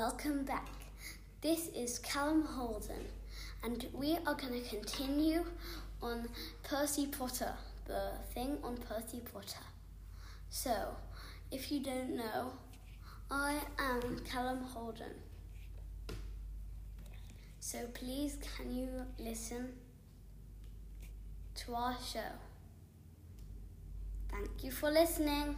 [0.00, 0.66] welcome back.
[1.42, 3.04] This is Callum Holden,
[3.62, 5.44] and we are going to continue
[6.00, 6.26] on
[6.62, 7.52] Percy Potter,
[7.84, 9.66] the thing on Percy Potter.
[10.48, 10.96] So,
[11.52, 12.52] if you don't know,
[13.30, 15.12] I am Callum Holden.
[17.58, 19.74] So, please, can you listen
[21.56, 22.32] to our show?
[24.30, 25.56] Thank you for listening.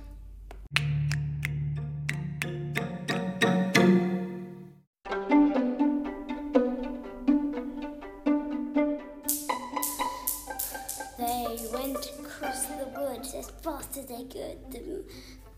[13.23, 14.59] As fast as they could.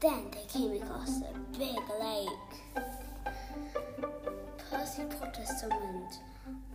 [0.00, 2.84] Then they came across a big lake.
[4.70, 6.18] Percy Potter summoned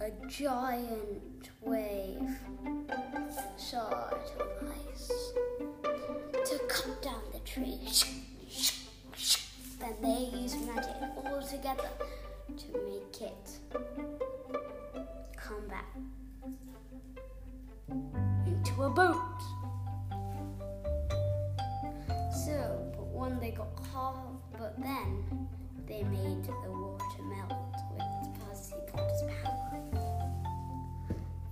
[0.02, 2.40] a giant wave
[3.57, 5.34] shard of ice
[6.49, 7.79] to cut down the tree.
[9.79, 11.90] Then they used magic all together
[12.57, 13.60] to make it
[15.37, 15.95] come back
[18.48, 19.29] into a boat.
[25.99, 29.81] They made the water melt with Potter's power.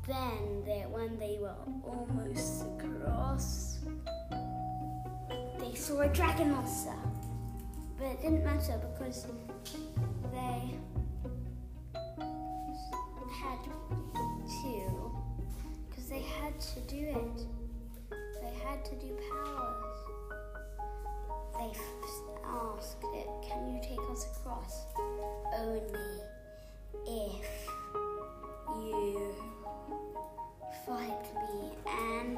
[0.08, 3.80] Then, they, when they were almost across,
[5.60, 6.94] they saw a dragon monster.
[7.98, 9.26] But it didn't matter because
[10.32, 10.78] they
[13.30, 13.72] had to
[15.90, 17.42] because they had to do it.
[18.42, 20.07] They had to do powers.
[21.68, 21.80] They
[22.46, 24.86] asked it, "Can you take us across?"
[25.54, 25.82] Only
[27.06, 27.70] if
[28.80, 29.36] you
[30.86, 32.37] fight me and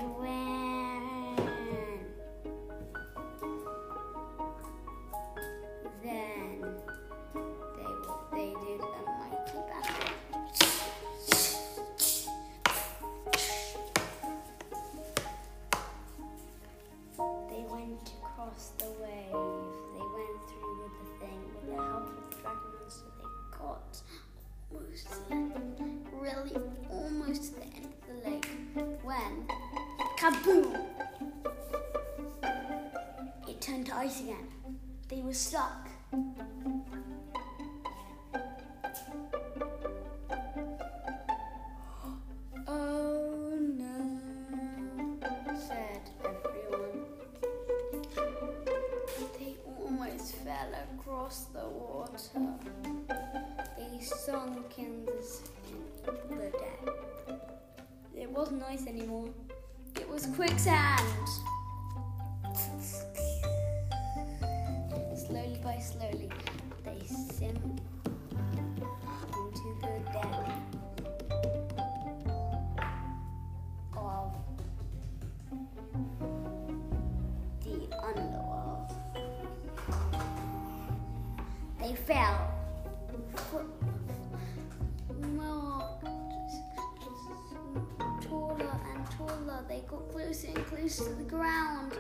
[34.00, 34.48] ice again.
[35.10, 35.90] They were stuck.
[42.72, 44.20] Oh no,
[45.58, 47.06] said everyone.
[49.38, 52.20] They almost fell across the water.
[53.78, 55.20] They sunk in the,
[56.30, 56.90] in the depth.
[58.16, 59.30] It wasn't ice anymore.
[59.96, 61.49] It was quicksand.
[65.70, 66.30] Slowly slowly,
[66.84, 67.60] they sink
[69.36, 70.50] into the depth
[73.96, 74.34] of
[77.62, 78.90] the underworld.
[81.80, 82.40] They fell.
[88.22, 89.60] Taller and taller.
[89.68, 91.94] They got closer and closer to the ground.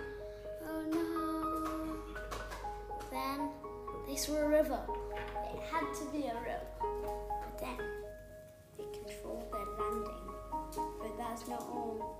[4.19, 4.79] They saw a river.
[5.53, 6.59] It had to be a river.
[6.79, 7.77] But then
[8.77, 10.33] they controlled their landing.
[10.99, 12.17] But that's not all.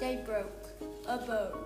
[0.00, 0.66] They broke
[1.06, 1.58] a boat.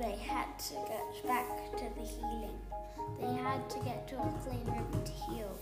[0.00, 2.58] They had to get back to the healing.
[3.20, 5.58] They had to get to a clean river to heal.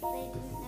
[0.00, 0.59] But they didn't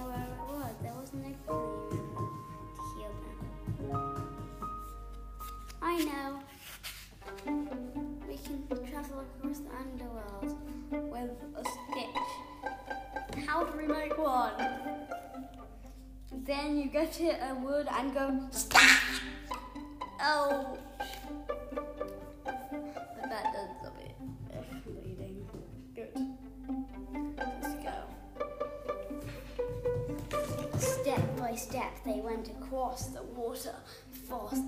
[17.12, 18.40] Then you get it a wood and go
[20.20, 20.78] Oh.
[22.44, 24.14] But that does stop it.
[24.50, 25.46] It's bleeding.
[25.94, 26.16] Good.
[27.36, 27.96] Let's go.
[30.78, 33.74] Step by step, they went across the water,
[34.28, 34.62] fast,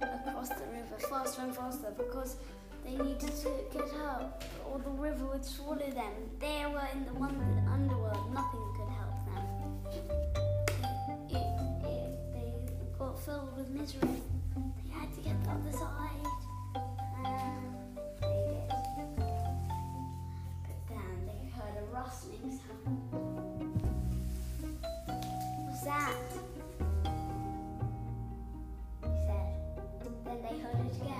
[0.00, 2.36] across the river, faster and faster, because
[2.84, 6.12] they needed to get out, or the river would swallow them.
[6.40, 8.34] They were in the wonder underworld.
[8.34, 10.47] Nothing could help them
[13.28, 14.22] filled with misery.
[14.56, 16.24] They had to get the other side.
[17.22, 17.62] Um,
[18.22, 18.68] they did.
[20.64, 22.96] But then they heard a rustling sound.
[25.66, 26.14] What's that?
[29.02, 29.50] He said.
[30.24, 31.17] Then they heard it again.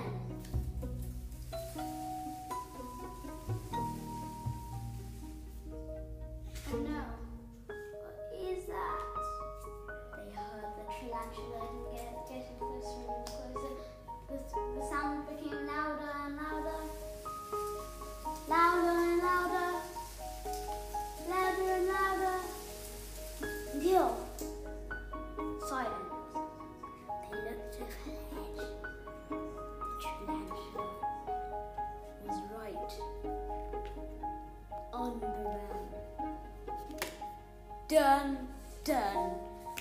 [37.89, 38.37] Dun,
[38.85, 39.31] dun,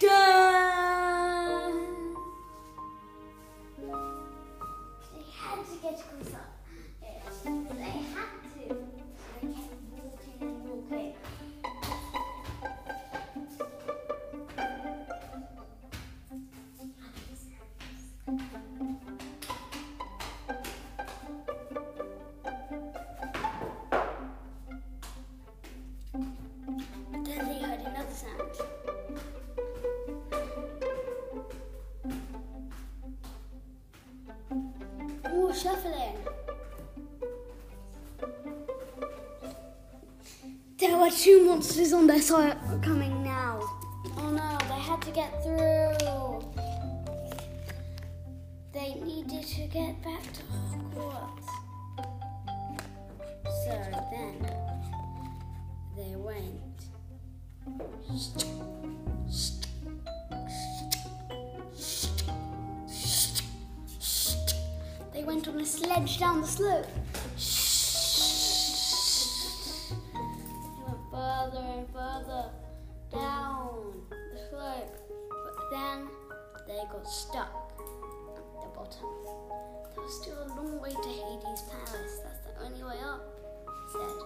[0.00, 1.74] dun!
[5.12, 6.40] They had to get closer.
[6.40, 6.57] Yes,
[35.58, 36.14] shuffling.
[40.78, 43.58] There were two monsters on their side coming now.
[44.18, 45.98] Oh no, they had to get through.
[48.72, 51.48] They needed to get back to Hogwarts.
[53.64, 53.74] So
[54.12, 54.46] then
[55.96, 56.68] they went.
[65.28, 66.86] Went on a sledge down the slope.
[66.86, 67.20] They
[70.86, 72.50] went further and further
[73.12, 74.96] down the slope.
[75.28, 76.08] But then
[76.66, 79.04] they got stuck at the bottom.
[79.94, 82.20] There was still a long way to Hades' palace.
[82.24, 83.20] That's the only way up,
[83.66, 84.16] he said.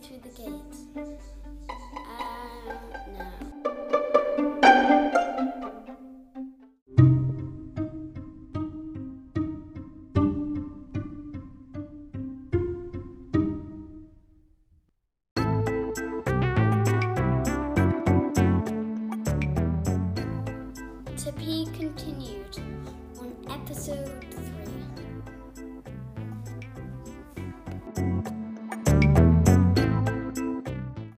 [0.00, 0.76] Through the gate.
[2.08, 2.74] Uh,
[3.12, 3.50] no.
[21.16, 22.58] To be continued
[23.20, 24.59] on episode 3.